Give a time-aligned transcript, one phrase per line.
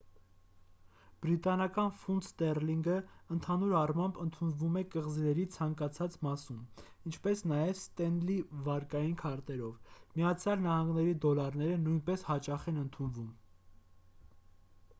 [1.23, 2.93] բրիտանական ֆունտ ստեռլինգը
[3.35, 6.63] ընդհանուր առմամբ ընդունվում է կղզիների ցանկացած մասում
[7.11, 8.37] ինչպես նաև ստենլի
[8.69, 13.29] վարկային քարտերով միացյալ նահանգների դոլարները նույնպես հաճախ են ընդունվում